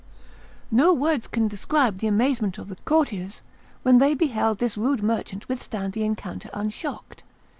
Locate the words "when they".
3.83-4.15